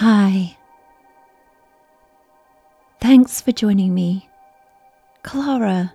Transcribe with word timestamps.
Hi. 0.00 0.56
Thanks 3.02 3.42
for 3.42 3.52
joining 3.52 3.92
me, 3.92 4.30
Clara, 5.22 5.92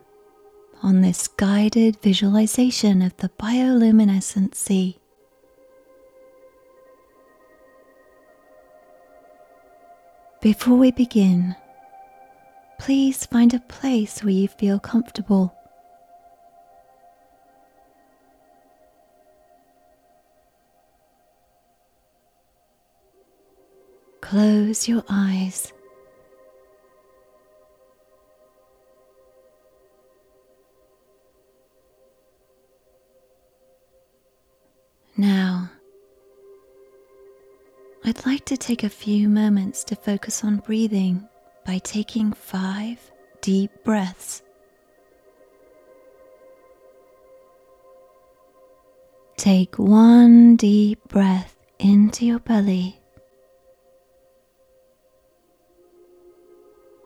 on 0.83 1.01
this 1.01 1.27
guided 1.27 1.99
visualization 2.03 3.01
of 3.01 3.17
the 3.17 3.29
bioluminescent 3.29 4.53
sea. 4.53 4.99
Before 10.39 10.77
we 10.77 10.91
begin, 10.91 11.55
please 12.77 13.25
find 13.25 13.55
a 13.55 13.59
place 13.59 14.23
where 14.23 14.33
you 14.33 14.47
feel 14.47 14.77
comfortable. 14.77 15.51
Close 24.35 24.89
your 24.89 25.01
eyes. 25.07 25.71
Now, 35.15 35.69
I'd 38.03 38.25
like 38.25 38.43
to 38.47 38.57
take 38.57 38.83
a 38.83 38.89
few 38.89 39.29
moments 39.29 39.85
to 39.85 39.95
focus 39.95 40.43
on 40.43 40.57
breathing 40.57 41.29
by 41.65 41.77
taking 41.77 42.33
five 42.33 42.99
deep 43.39 43.71
breaths. 43.85 44.41
Take 49.37 49.79
one 49.79 50.57
deep 50.57 51.07
breath 51.07 51.55
into 51.79 52.25
your 52.25 52.39
belly. 52.39 52.99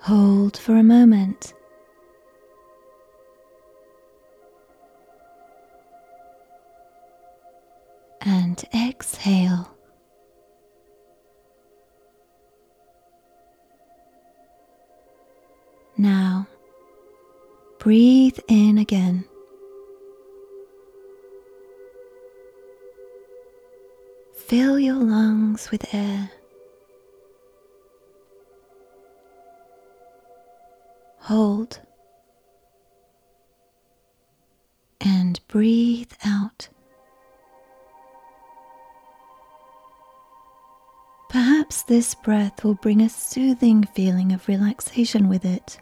Hold 0.09 0.57
for 0.57 0.75
a 0.75 0.81
moment. 0.81 1.53
And 8.21 8.59
exhale. 8.73 9.69
Now, 15.95 16.47
breathe 17.77 18.39
in 18.47 18.79
again. 18.79 19.25
Fill 24.33 24.79
your 24.79 24.95
lungs 24.95 25.69
with 25.69 25.93
air. 25.93 26.31
Hold 31.29 31.79
and 34.99 35.39
breathe 35.47 36.11
out. 36.25 36.69
Perhaps 41.29 41.83
this 41.83 42.15
breath 42.15 42.63
will 42.63 42.73
bring 42.73 42.99
a 42.99 43.09
soothing 43.09 43.83
feeling 43.93 44.31
of 44.31 44.47
relaxation 44.47 45.29
with 45.29 45.45
it. 45.45 45.77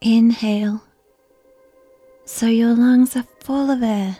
Inhale 0.00 0.84
so 2.24 2.46
your 2.46 2.76
lungs 2.76 3.16
are 3.16 3.26
full 3.40 3.68
of 3.68 3.82
air. 3.82 4.18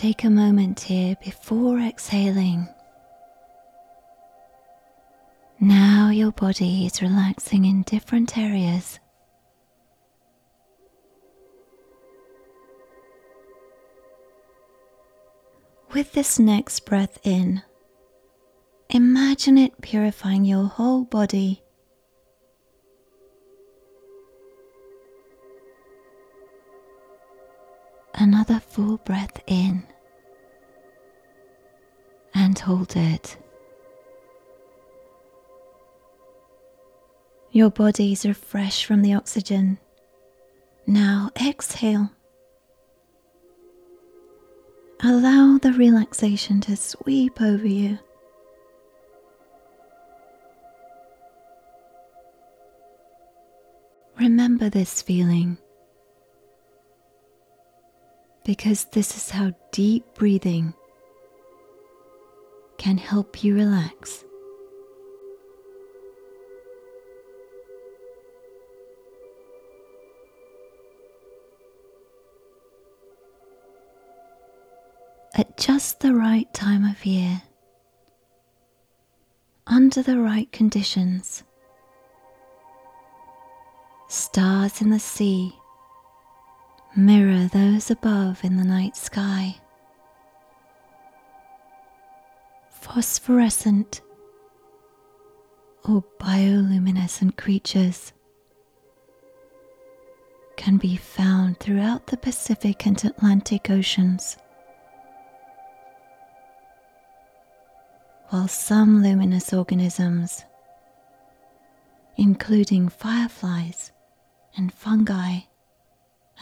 Take 0.00 0.24
a 0.24 0.30
moment 0.30 0.80
here 0.80 1.14
before 1.22 1.78
exhaling. 1.78 2.66
Now 5.60 6.08
your 6.08 6.32
body 6.32 6.86
is 6.86 7.02
relaxing 7.02 7.66
in 7.66 7.82
different 7.82 8.38
areas. 8.38 8.98
With 15.92 16.14
this 16.14 16.38
next 16.38 16.86
breath 16.86 17.18
in, 17.22 17.60
imagine 18.88 19.58
it 19.58 19.82
purifying 19.82 20.46
your 20.46 20.64
whole 20.64 21.04
body 21.04 21.62
another 28.20 28.60
full 28.60 28.98
breath 28.98 29.40
in 29.46 29.82
and 32.34 32.58
hold 32.58 32.94
it. 32.94 33.38
Your 37.50 37.70
bodies 37.70 38.26
are 38.26 38.34
fresh 38.34 38.84
from 38.84 39.02
the 39.02 39.14
oxygen. 39.14 39.78
Now 40.86 41.30
exhale. 41.40 42.10
Allow 45.02 45.58
the 45.58 45.72
relaxation 45.72 46.60
to 46.62 46.76
sweep 46.76 47.40
over 47.40 47.66
you. 47.66 47.98
Remember 54.18 54.68
this 54.68 55.00
feeling 55.00 55.56
because 58.44 58.86
this 58.86 59.16
is 59.16 59.30
how 59.30 59.52
deep 59.72 60.04
breathing 60.14 60.74
can 62.78 62.96
help 62.96 63.44
you 63.44 63.54
relax. 63.54 64.24
At 75.34 75.56
just 75.56 76.00
the 76.00 76.14
right 76.14 76.52
time 76.52 76.84
of 76.84 77.06
year, 77.06 77.42
under 79.66 80.02
the 80.02 80.18
right 80.18 80.50
conditions, 80.52 81.44
stars 84.08 84.80
in 84.82 84.90
the 84.90 84.98
sea 84.98 85.54
mirror 86.96 87.48
those 87.52 87.90
above 87.90 88.44
in 88.44 88.56
the 88.56 88.64
night 88.64 88.96
sky. 88.96 89.56
Phosphorescent 92.70 94.00
or 95.84 96.04
bioluminescent 96.18 97.36
creatures 97.36 98.12
can 100.56 100.76
be 100.76 100.96
found 100.96 101.58
throughout 101.58 102.08
the 102.08 102.16
Pacific 102.16 102.86
and 102.86 103.02
Atlantic 103.04 103.70
Oceans. 103.70 104.36
While 108.28 108.48
some 108.48 109.02
luminous 109.02 109.52
organisms, 109.52 110.44
including 112.16 112.88
fireflies 112.88 113.92
and 114.56 114.72
fungi, 114.72 115.40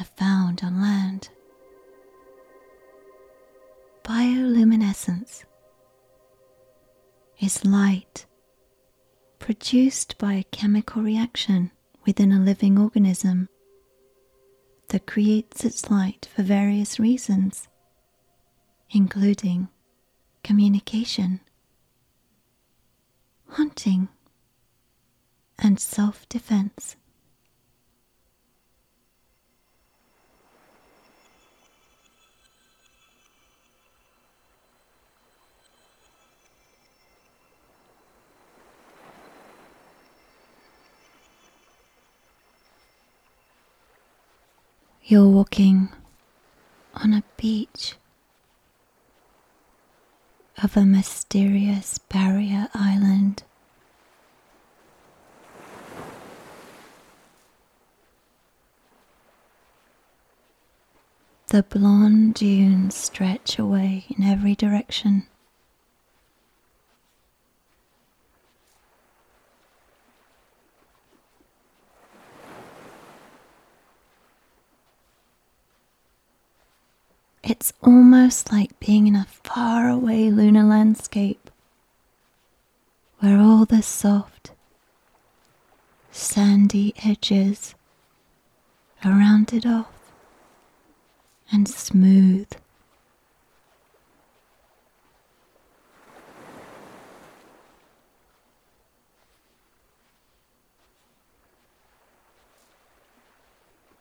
are 0.00 0.04
found 0.04 0.62
on 0.62 0.80
land. 0.80 1.28
Bioluminescence 4.04 5.44
is 7.40 7.64
light 7.64 8.26
produced 9.38 10.16
by 10.18 10.34
a 10.34 10.44
chemical 10.44 11.02
reaction 11.02 11.70
within 12.06 12.32
a 12.32 12.38
living 12.40 12.78
organism 12.78 13.48
that 14.88 15.06
creates 15.06 15.64
its 15.64 15.90
light 15.90 16.28
for 16.34 16.42
various 16.42 16.98
reasons, 16.98 17.68
including 18.90 19.68
communication, 20.42 21.40
hunting, 23.48 24.08
and 25.58 25.78
self 25.78 26.28
defense. 26.28 26.96
You're 45.10 45.26
walking 45.26 45.88
on 46.92 47.14
a 47.14 47.22
beach 47.38 47.94
of 50.62 50.76
a 50.76 50.84
mysterious 50.84 51.96
barrier 51.96 52.68
island. 52.74 53.42
The 61.46 61.62
blonde 61.62 62.34
dunes 62.34 62.94
stretch 62.94 63.58
away 63.58 64.04
in 64.10 64.22
every 64.22 64.54
direction. 64.54 65.26
It's 77.60 77.72
almost 77.82 78.52
like 78.52 78.78
being 78.78 79.08
in 79.08 79.16
a 79.16 79.26
faraway 79.42 80.30
lunar 80.30 80.62
landscape 80.62 81.50
where 83.18 83.36
all 83.40 83.64
the 83.64 83.82
soft, 83.82 84.52
sandy 86.12 86.94
edges 87.04 87.74
are 89.02 89.10
rounded 89.10 89.66
off 89.66 90.12
and 91.50 91.68
smooth. 91.68 92.46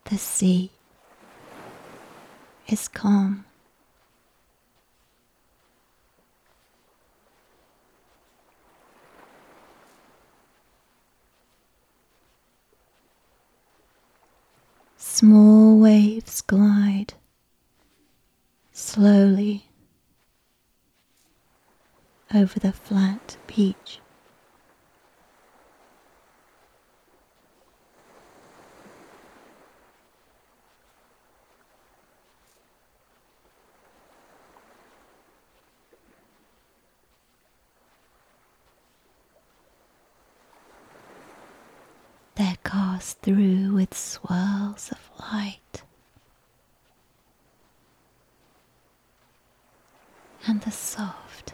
The 0.05 0.19
sea 0.19 0.69
is 2.67 2.87
calm. 2.87 3.45
Small 14.97 15.79
waves 15.79 16.41
glide 16.41 17.13
slowly 18.71 19.65
over 22.33 22.59
the 22.59 22.71
flat 22.71 23.37
beach. 23.47 23.99
Cast 42.67 43.21
through 43.21 43.73
with 43.73 43.93
swirls 43.93 44.91
of 44.91 44.99
light. 45.31 45.83
And 50.45 50.61
the 50.61 50.71
soft 50.71 51.53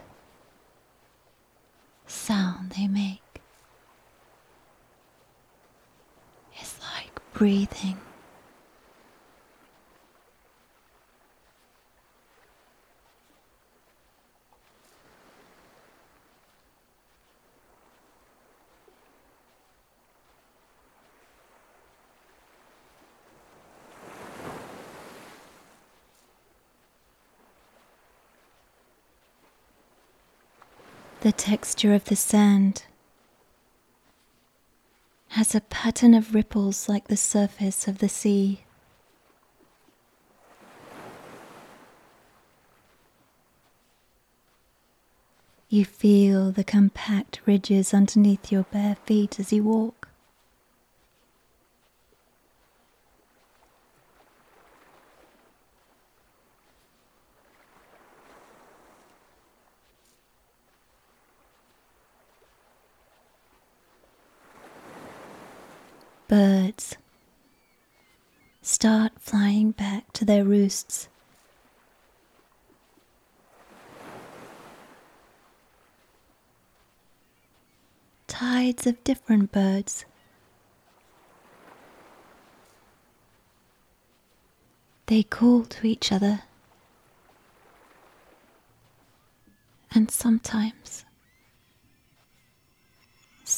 sound 2.06 2.70
they 2.72 2.88
make 2.88 3.40
is 6.60 6.78
like 6.96 7.20
breathing. 7.32 8.03
The 31.24 31.32
texture 31.32 31.94
of 31.94 32.04
the 32.04 32.16
sand 32.16 32.84
has 35.28 35.54
a 35.54 35.62
pattern 35.62 36.12
of 36.12 36.34
ripples 36.34 36.86
like 36.86 37.08
the 37.08 37.16
surface 37.16 37.88
of 37.88 37.96
the 37.96 38.10
sea. 38.10 38.66
You 45.70 45.86
feel 45.86 46.52
the 46.52 46.62
compact 46.62 47.40
ridges 47.46 47.94
underneath 47.94 48.52
your 48.52 48.64
bare 48.64 48.98
feet 49.06 49.40
as 49.40 49.50
you 49.50 49.62
walk. 49.62 50.03
Birds 66.28 66.96
start 68.62 69.12
flying 69.18 69.72
back 69.72 70.12
to 70.14 70.24
their 70.24 70.44
roosts. 70.44 71.08
Tides 78.26 78.86
of 78.86 79.02
different 79.04 79.52
birds. 79.52 80.04
They 85.06 85.22
call 85.22 85.64
to 85.64 85.86
each 85.86 86.10
other, 86.10 86.40
and 89.92 90.10
sometimes 90.10 91.04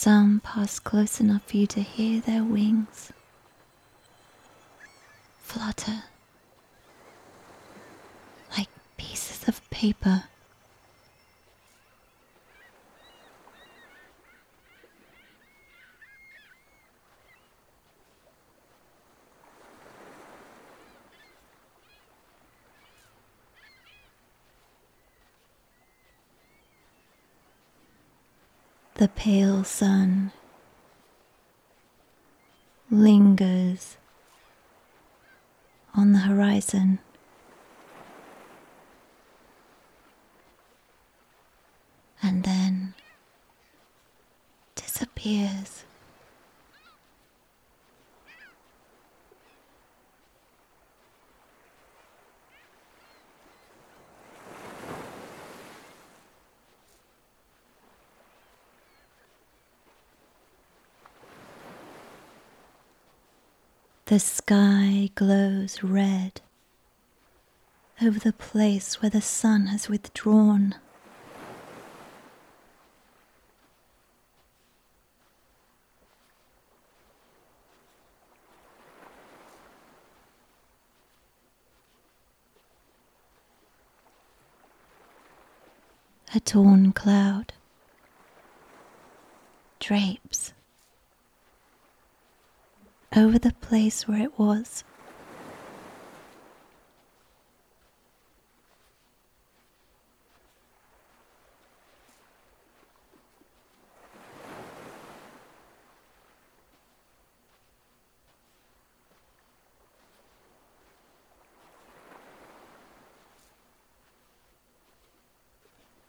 some 0.06 0.40
pass 0.44 0.78
close 0.78 1.18
enough 1.18 1.42
for 1.48 1.56
you 1.56 1.66
to 1.66 1.80
hear 1.80 2.20
their 2.20 2.44
wings 2.44 3.12
flutter 5.40 6.04
like 8.56 8.68
pieces 8.96 9.48
of 9.48 9.68
paper. 9.68 10.22
The 28.98 29.08
pale 29.08 29.62
sun 29.62 30.32
lingers 32.90 33.98
on 35.94 36.12
the 36.14 36.20
horizon. 36.20 37.00
And 42.22 42.42
then 42.42 42.94
disappears. 44.74 45.75
The 64.16 64.20
sky 64.20 65.10
glows 65.14 65.82
red 65.82 66.40
over 68.00 68.18
the 68.18 68.32
place 68.32 69.02
where 69.02 69.10
the 69.10 69.20
sun 69.20 69.66
has 69.66 69.90
withdrawn. 69.90 70.74
A 86.34 86.40
torn 86.40 86.92
cloud 86.92 87.52
drapes 89.78 90.54
over 93.14 93.38
the 93.38 93.52
place 93.60 94.08
where 94.08 94.22
it 94.22 94.38
was. 94.38 94.84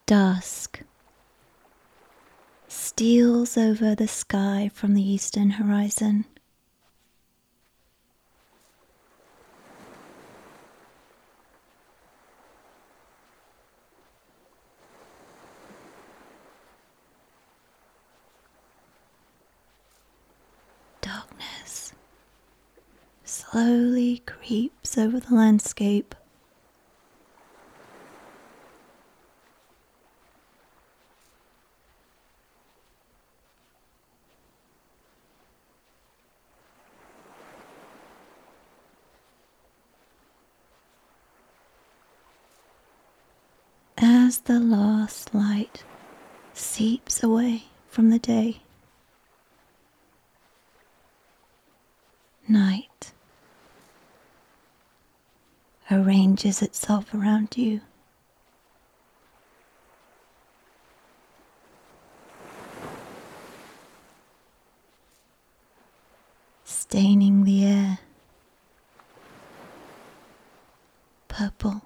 Dusk 0.06 0.80
steals 2.66 3.58
over 3.58 3.94
the 3.94 4.08
sky 4.08 4.70
from 4.72 4.94
the 4.94 5.02
eastern 5.02 5.50
horizon. 5.50 6.24
Slowly 23.58 24.22
creeps 24.24 24.96
over 24.96 25.18
the 25.18 25.34
landscape. 25.34 26.14
as 44.00 44.38
the 44.42 44.60
last 44.60 45.34
light 45.34 45.82
seeps 46.52 47.24
away 47.24 47.64
from 47.88 48.10
the 48.10 48.18
day. 48.20 48.60
Night 52.46 53.12
arranges 55.90 56.62
itself 56.62 57.12
around 57.14 57.56
you. 57.56 57.80
Staining 66.64 67.44
the 67.44 67.64
air 67.64 67.98
purple. 71.28 71.82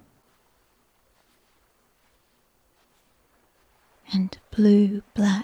and 4.13 4.39
blue 4.51 5.03
black. 5.15 5.42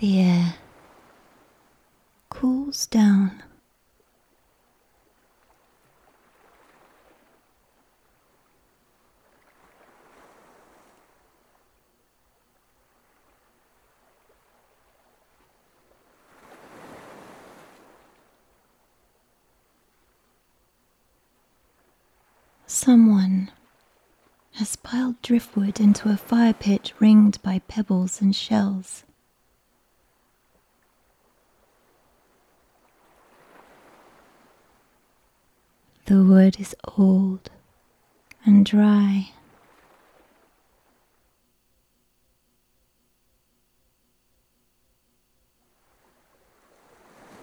The 0.00 0.20
air 0.20 0.54
cools 2.30 2.86
down. 2.86 3.42
Someone 22.68 23.50
has 24.52 24.76
piled 24.76 25.20
driftwood 25.22 25.80
into 25.80 26.08
a 26.08 26.16
fire 26.16 26.54
pit 26.54 26.92
ringed 27.00 27.42
by 27.42 27.58
pebbles 27.66 28.20
and 28.20 28.36
shells. 28.36 29.02
The 36.08 36.24
wood 36.24 36.58
is 36.58 36.74
old 36.96 37.50
and 38.46 38.64
dry. 38.64 39.28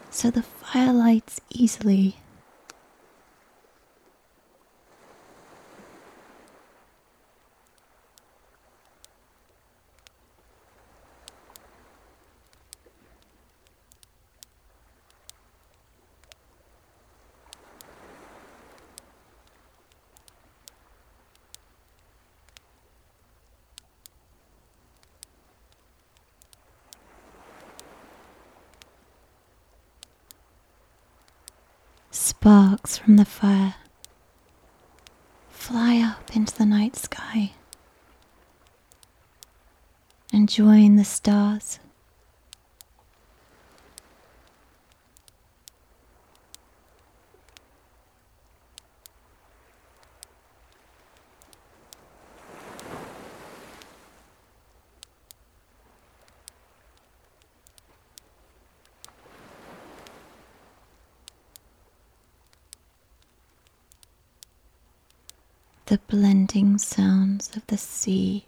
So 0.09 0.31
the 0.31 0.41
fire 0.41 0.91
lights 0.91 1.39
easily 1.51 2.15
Sparks 32.25 32.97
from 32.97 33.17
the 33.17 33.23
fire 33.23 33.75
fly 35.47 35.99
up 35.99 36.35
into 36.35 36.57
the 36.57 36.65
night 36.65 36.95
sky 36.95 37.51
and 40.33 40.49
join 40.49 40.95
the 40.95 41.05
stars. 41.05 41.77
the 65.95 65.99
sounds 66.77 67.55
of 67.55 67.65
the 67.67 67.77
sea 67.77 68.45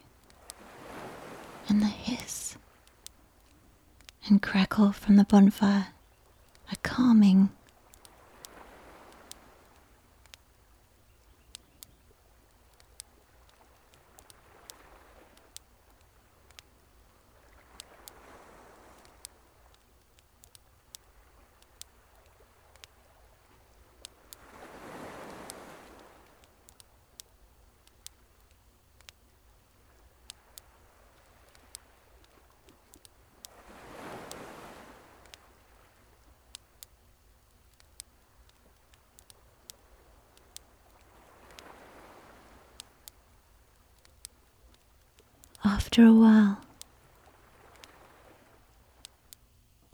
and 1.68 1.82
the 1.82 1.86
hiss 1.88 2.58
and 4.28 4.42
crackle 4.42 4.92
from 4.92 5.16
the 5.16 5.24
bonfire 5.24 5.88
are 6.72 6.78
calming. 6.84 7.50
After 45.98 46.10
a 46.10 46.14
while, 46.14 46.62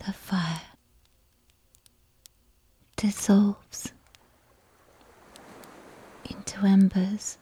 the 0.06 0.12
fire 0.12 0.60
dissolves 2.98 3.94
into 6.30 6.66
embers. 6.66 7.38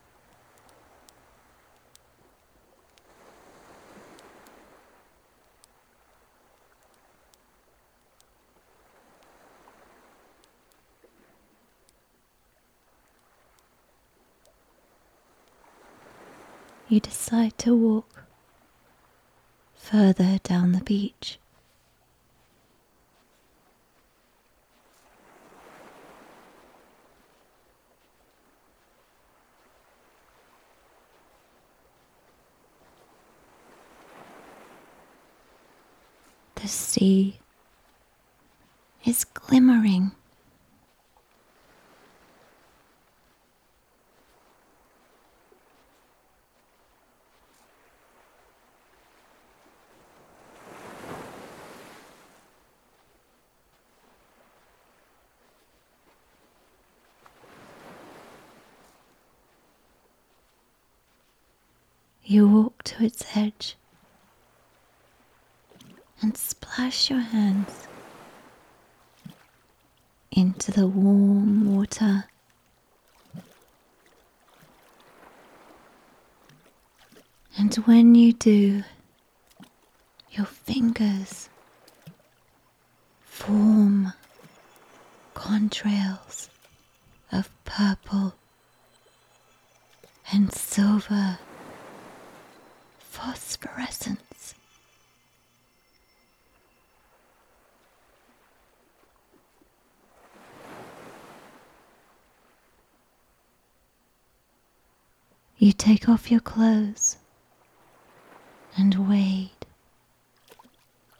You 16.89 16.99
decide 16.99 17.57
to 17.57 17.75
walk 17.75 18.25
further 19.81 20.37
down 20.43 20.71
the 20.71 20.83
beach. 20.83 21.37
The 36.55 36.67
sea 36.67 37.39
is 39.03 39.25
glimmering 39.25 40.11
You 62.31 62.47
walk 62.47 62.83
to 62.83 63.03
its 63.03 63.25
edge 63.35 63.75
and 66.21 66.37
splash 66.37 67.09
your 67.09 67.19
hands 67.19 67.89
into 70.31 70.71
the 70.71 70.87
warm 70.87 71.75
water. 71.75 72.23
And 77.57 77.75
when 77.83 78.15
you 78.15 78.31
do, 78.31 78.85
your 80.31 80.45
fingers 80.45 81.49
form 83.25 84.13
contrails 85.35 86.47
of 87.29 87.49
purple 87.65 88.35
and 90.31 90.53
silver 90.53 91.39
phosphorescence. 93.21 94.55
You 105.59 105.71
take 105.71 106.09
off 106.09 106.31
your 106.31 106.39
clothes 106.39 107.17
and 108.75 109.07
wade 109.07 109.51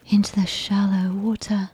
into 0.08 0.34
the 0.34 0.46
shallow 0.46 1.12
water. 1.12 1.70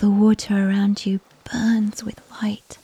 The 0.00 0.08
water 0.08 0.54
around 0.54 1.04
you 1.04 1.20
burns 1.44 2.02
with 2.02 2.18
light. 2.42 2.78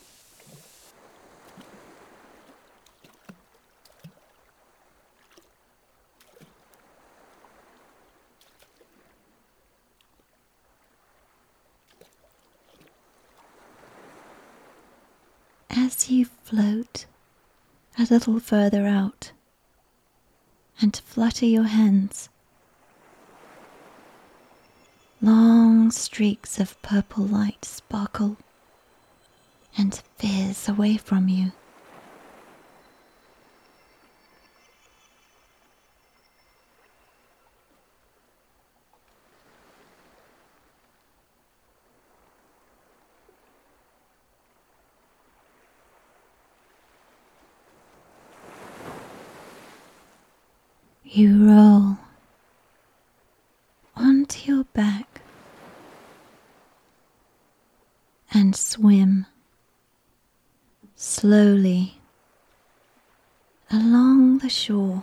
As 15.70 16.10
you 16.10 16.26
float 16.26 17.06
a 17.98 18.02
little 18.10 18.38
further 18.40 18.86
out 18.86 19.32
and 20.82 20.94
flutter 21.06 21.46
your 21.46 21.64
hands, 21.64 22.28
long 25.20 25.90
streaks 25.90 26.58
of 26.58 26.80
purple 26.82 27.24
light 27.24 27.64
sparkle 27.64 28.36
and 29.76 30.02
fizz 30.18 30.68
away 30.68 30.96
from 30.96 31.28
you. 31.28 31.52
You 51.04 51.48
roll 51.48 51.96
onto 53.96 54.52
your 54.52 54.64
back 54.74 55.22
and 58.34 58.54
swim 58.54 59.24
slowly 61.26 61.94
along 63.72 64.38
the 64.38 64.48
shore, 64.48 65.02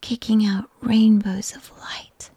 kicking 0.00 0.46
out 0.46 0.70
rainbows 0.80 1.56
of 1.56 1.72
light. 1.80 2.30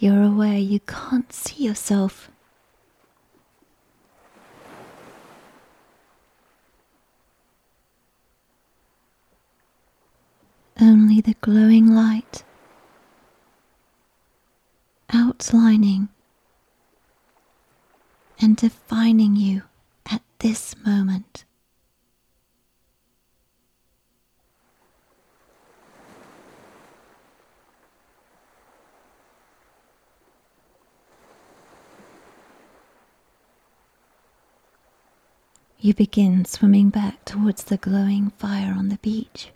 You're 0.00 0.22
aware 0.22 0.56
you 0.56 0.80
can't 0.80 1.30
see 1.30 1.62
yourself. 1.62 2.30
Only 10.80 11.20
the 11.20 11.34
glowing 11.42 11.86
light 11.86 12.44
outlining 15.12 16.08
and 18.40 18.56
defining 18.56 19.36
you 19.36 19.64
at 20.10 20.22
this 20.38 20.74
moment. 20.82 21.44
You 35.82 35.94
begin 35.94 36.44
swimming 36.44 36.90
back 36.90 37.24
towards 37.24 37.64
the 37.64 37.78
glowing 37.78 38.32
fire 38.36 38.74
on 38.76 38.90
the 38.90 38.98
beach. 38.98 39.48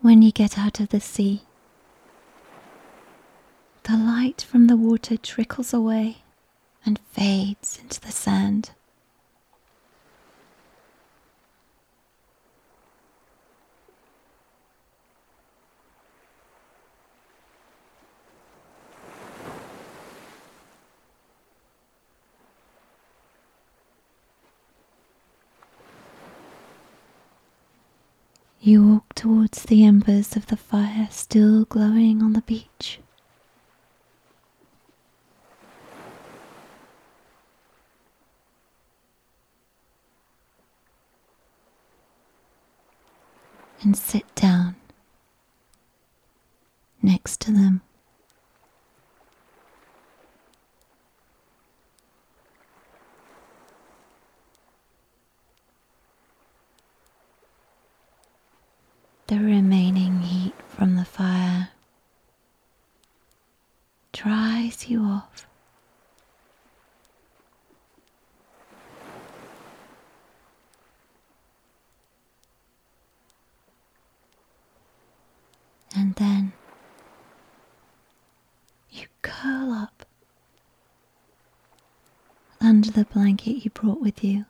When 0.00 0.22
you 0.22 0.30
get 0.30 0.56
out 0.56 0.78
of 0.78 0.90
the 0.90 1.00
sea, 1.00 1.42
the 3.84 3.96
light 3.98 4.40
from 4.40 4.66
the 4.66 4.76
water 4.76 5.16
trickles 5.16 5.74
away 5.74 6.18
and 6.86 6.98
fades 7.12 7.78
into 7.82 8.00
the 8.00 8.10
sand. 8.12 8.70
You 28.60 28.88
walk 28.88 29.14
towards 29.14 29.64
the 29.64 29.84
embers 29.84 30.36
of 30.36 30.46
the 30.46 30.56
fire 30.56 31.08
still 31.10 31.66
glowing 31.66 32.22
on 32.22 32.32
the 32.32 32.40
beach. 32.40 32.98
And 43.84 43.94
sit 43.94 44.24
down 44.34 44.76
next 47.02 47.38
to 47.42 47.52
them. 47.52 47.82
The 59.26 59.36
remaining 59.38 60.20
heat 60.20 60.54
from 60.66 60.96
the 60.96 61.04
fire 61.04 61.68
dries 64.12 64.88
you 64.88 65.02
off. 65.02 65.46
And 75.96 76.14
then 76.16 76.52
you 78.90 79.06
curl 79.22 79.72
up 79.72 80.06
under 82.60 82.90
the 82.90 83.04
blanket 83.04 83.64
you 83.64 83.70
brought 83.70 84.00
with 84.00 84.24
you 84.24 84.44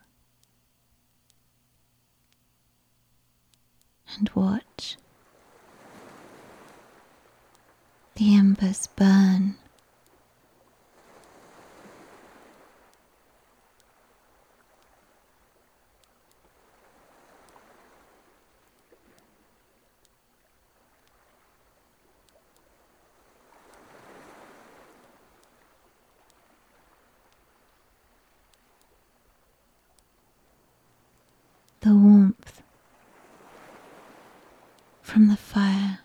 and 4.16 4.30
watch 4.34 4.96
the 8.16 8.34
embers 8.36 8.86
burn. 8.96 9.56
The 31.80 31.94
warmth 31.94 32.62
from 35.24 35.30
the 35.30 35.36
fire 35.38 36.00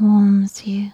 warms 0.00 0.66
you. 0.66 0.92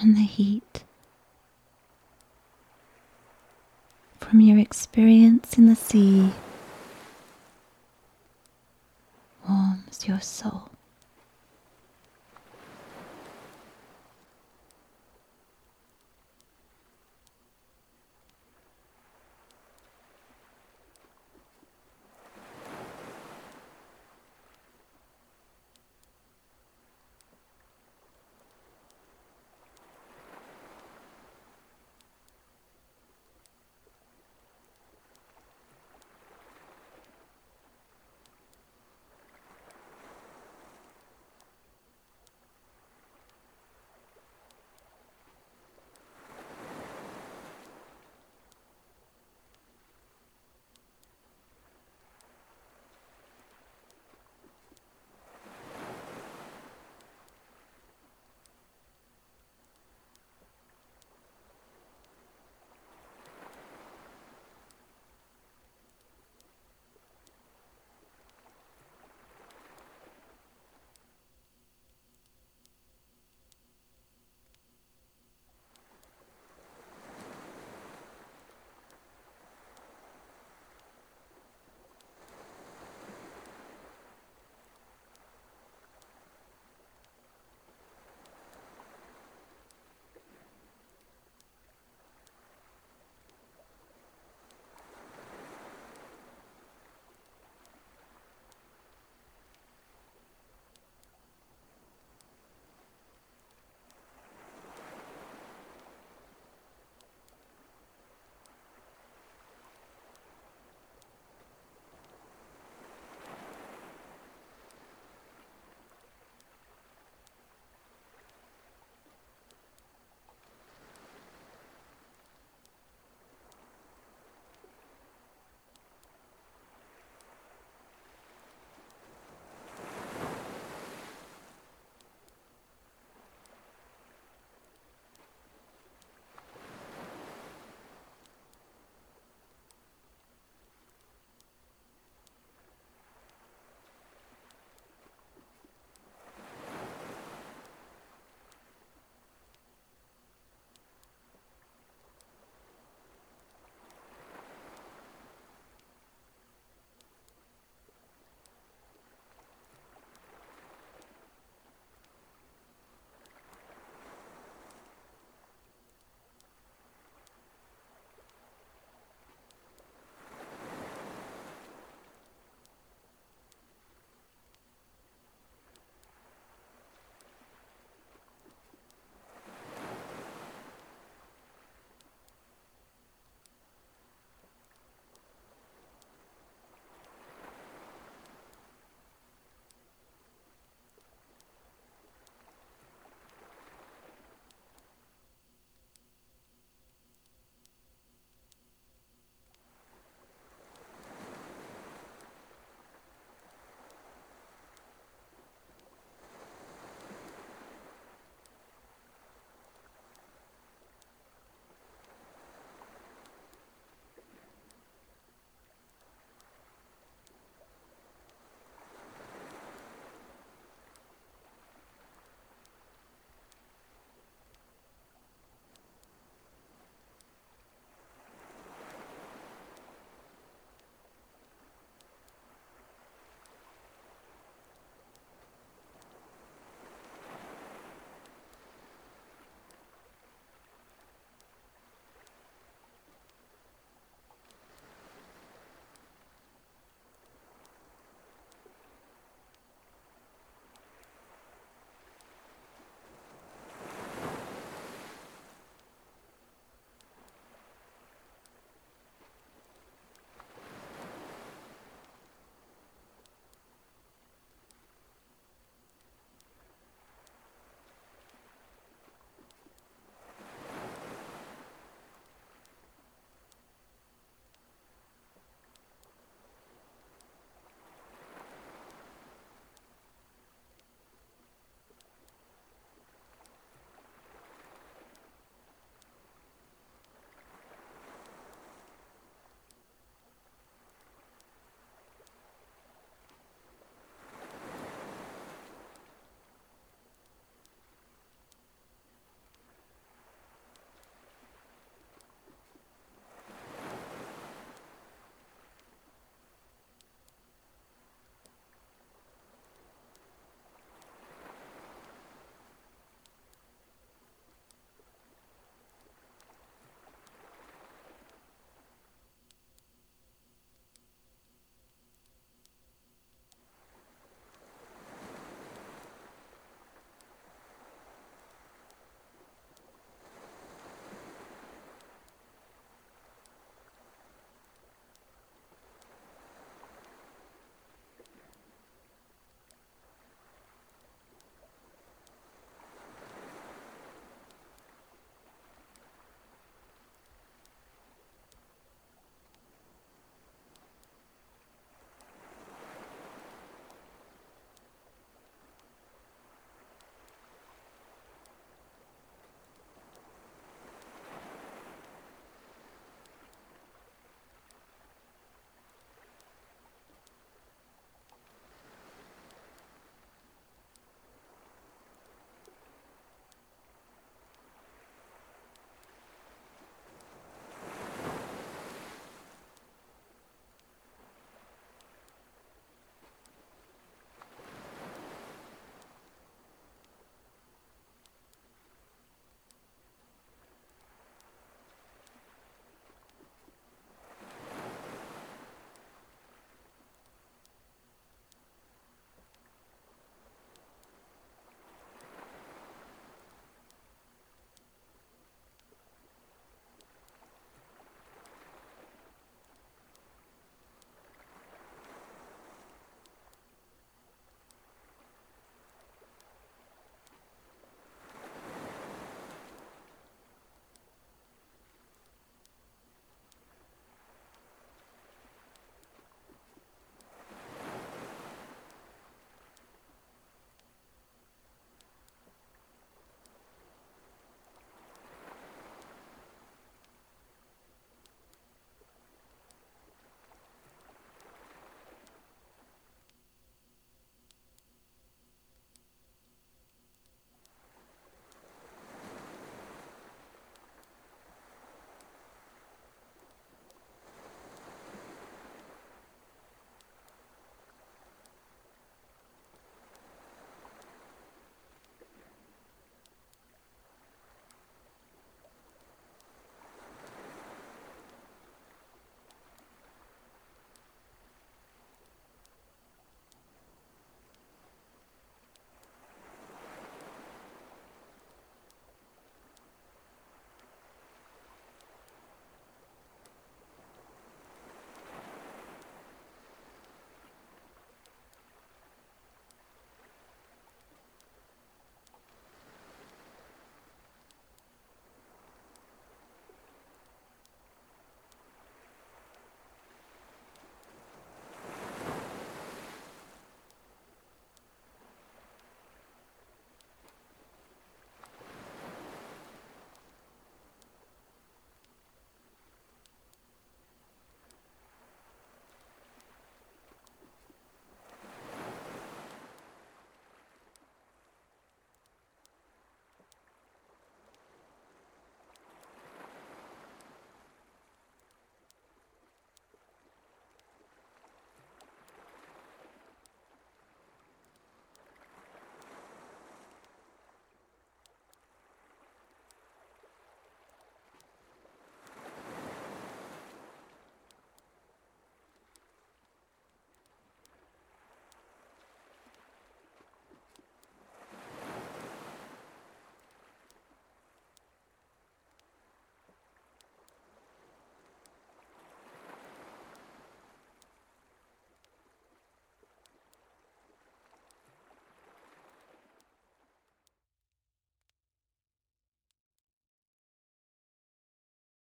And 0.00 0.16
the 0.16 0.20
heat 0.20 0.84
from 4.20 4.40
your 4.40 4.58
experience 4.58 5.58
in 5.58 5.66
the 5.66 5.74
sea 5.74 6.30
warms 9.48 10.06
your 10.06 10.20
soul. 10.20 10.68